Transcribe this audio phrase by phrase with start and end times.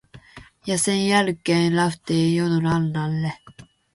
[0.67, 3.33] Ja sen jälkeen lähtee jono rannalle.